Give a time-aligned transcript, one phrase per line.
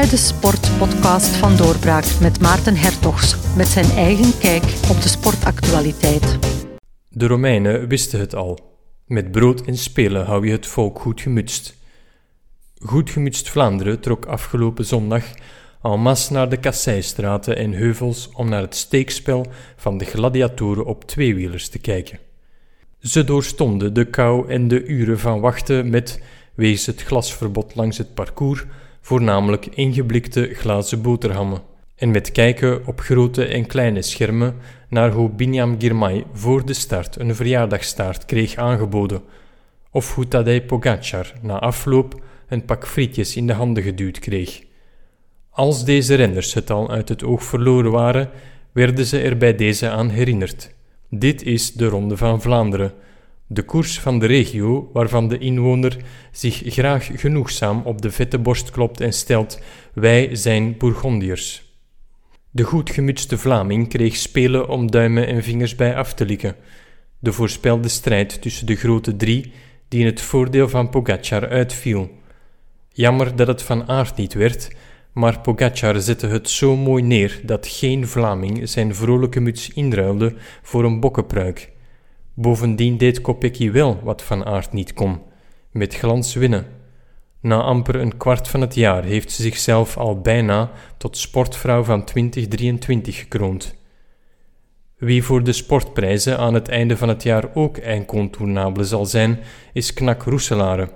[0.00, 6.38] bij de Sportpodcast van Doorbraak met Maarten Hertogs met zijn eigen kijk op de sportactualiteit.
[7.08, 8.58] De Romeinen wisten het al.
[9.06, 11.76] Met brood en spelen hou je het volk goed gemutst.
[12.78, 15.24] Goed gemutst Vlaanderen trok afgelopen zondag
[15.82, 21.04] en masse naar de Kasseistraten en heuvels om naar het steekspel van de gladiatoren op
[21.04, 22.18] tweewielers te kijken.
[23.00, 26.22] Ze doorstonden de kou en de uren van wachten met,
[26.54, 28.64] wegens het glasverbod langs het parcours,
[29.06, 31.62] voornamelijk ingeblikte glazen boterhammen.
[31.96, 34.56] En met kijken op grote en kleine schermen
[34.88, 39.22] naar hoe Binyam Girmay voor de start een verjaardagstaart kreeg aangeboden,
[39.90, 44.62] of hoe Tadej Pogacar na afloop een pak frietjes in de handen geduwd kreeg.
[45.50, 48.30] Als deze renners het al uit het oog verloren waren,
[48.72, 50.74] werden ze er bij deze aan herinnerd.
[51.10, 52.92] Dit is de Ronde van Vlaanderen,
[53.46, 55.96] de koers van de regio waarvan de inwoner
[56.30, 59.60] zich graag genoegzaam op de vette borst klopt en stelt:
[59.94, 61.64] Wij zijn Bourgondiërs.
[62.50, 66.56] De goed gemutste Vlaming kreeg spelen om duimen en vingers bij af te likken.
[67.18, 69.52] De voorspelde strijd tussen de grote drie,
[69.88, 72.10] die in het voordeel van Pogacar uitviel.
[72.88, 74.70] Jammer dat het van aard niet werd,
[75.12, 80.84] maar Pogacar zette het zo mooi neer dat geen Vlaming zijn vrolijke muts inruilde voor
[80.84, 81.74] een bokkenpruik.
[82.38, 85.20] Bovendien deed Kopecky wel wat Van Aert niet kon:
[85.70, 86.66] met glans winnen.
[87.40, 92.04] Na amper een kwart van het jaar heeft ze zichzelf al bijna tot sportvrouw van
[92.04, 93.74] 2023 gekroond.
[94.96, 99.38] Wie voor de sportprijzen aan het einde van het jaar ook incontournabele zal zijn,
[99.72, 100.88] is Knak Roeselare.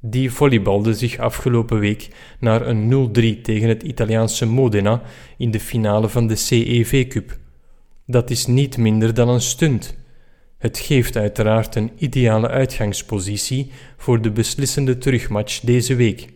[0.00, 2.08] Die volleybalde zich afgelopen week
[2.40, 5.02] naar een 0-3 tegen het Italiaanse Modena
[5.36, 7.38] in de finale van de CEV Cup.
[8.06, 10.00] Dat is niet minder dan een stunt.
[10.62, 16.28] Het geeft uiteraard een ideale uitgangspositie voor de beslissende terugmatch deze week.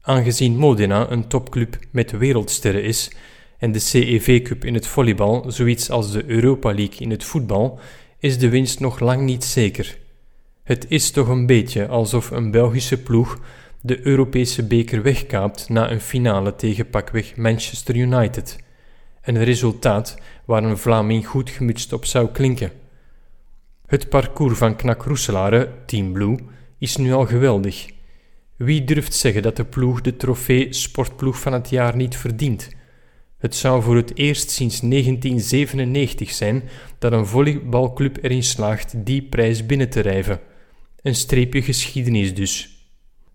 [0.00, 3.10] Aangezien Modena een topclub met wereldsterren is
[3.58, 7.80] en de CEV Cup in het volleybal zoiets als de Europa League in het voetbal,
[8.18, 9.98] is de winst nog lang niet zeker.
[10.62, 13.40] Het is toch een beetje alsof een Belgische ploeg
[13.80, 18.58] de Europese beker wegkaapt na een finale tegen pakweg Manchester United.
[19.22, 22.81] Een resultaat waar een Vlaming goed gemutst op zou klinken.
[23.92, 26.38] Het parcours van Knak Roeselare, Team Blue,
[26.78, 27.86] is nu al geweldig.
[28.56, 32.70] Wie durft zeggen dat de ploeg de trofee Sportploeg van het jaar niet verdient?
[33.38, 36.62] Het zou voor het eerst sinds 1997 zijn
[36.98, 40.40] dat een volleybalclub erin slaagt die prijs binnen te rijven.
[41.02, 42.86] Een streepje geschiedenis dus.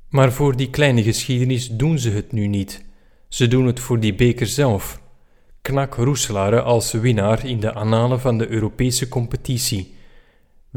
[0.10, 2.86] Maar voor die kleine geschiedenis doen ze het nu niet.
[3.28, 5.02] Ze doen het voor die beker zelf.
[5.62, 9.96] Knak Roeselare als winnaar in de annalen van de Europese competitie.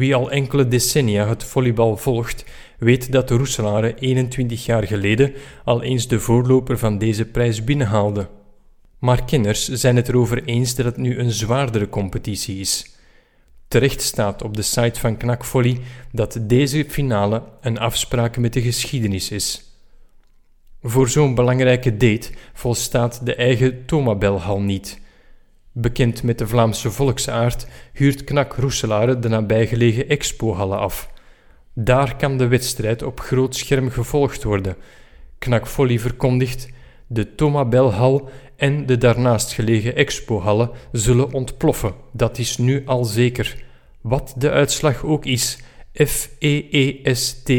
[0.00, 2.44] Wie al enkele decennia het volleybal volgt,
[2.78, 5.32] weet dat de Roeselare 21 jaar geleden
[5.64, 8.28] al eens de voorloper van deze prijs binnenhaalde.
[8.98, 12.96] Maar kenners zijn het erover eens dat het nu een zwaardere competitie is.
[13.68, 15.78] Terecht staat op de site van Knak Volley
[16.12, 19.64] dat deze finale een afspraak met de geschiedenis is.
[20.82, 25.00] Voor zo'n belangrijke date volstaat de eigen Tomabelhal niet.
[25.80, 31.10] Bekend met de Vlaamse volksaard huurt Knak Roeselare de nabijgelegen expohallen af.
[31.74, 34.76] Daar kan de wedstrijd op groot scherm gevolgd worden.
[35.38, 36.68] Knak Volley verkondigt:
[37.06, 41.94] de Tomabelhal en de daarnaast gelegen expohallen zullen ontploffen.
[42.12, 43.64] Dat is nu al zeker.
[44.00, 45.58] Wat de uitslag ook is,
[46.06, 47.52] F-E-E-S-T-J-E.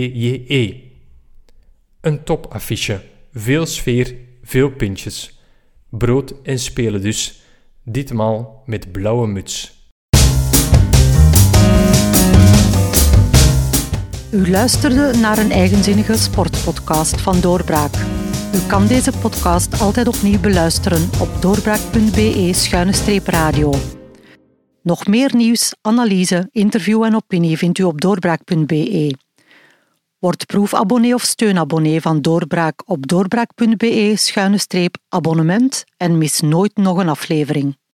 [2.01, 3.01] Een topaffiche,
[3.33, 5.39] veel sfeer, veel puntjes.
[5.89, 7.40] Brood en spelen dus,
[7.83, 9.79] ditmaal met blauwe muts.
[14.31, 17.93] U luisterde naar een eigenzinnige sportpodcast van Doorbraak.
[18.53, 23.73] U kan deze podcast altijd opnieuw beluisteren op doorbraak.be-radio.
[24.83, 29.30] Nog meer nieuws, analyse, interview en opinie vindt u op doorbraak.be.
[30.21, 37.80] Word proefabonnee of steunabonnee van Doorbraak op doorbraak.be-abonnement en mis nooit nog een aflevering.